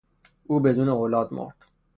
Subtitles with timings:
[0.47, 1.55] او بدون اولاد مرد.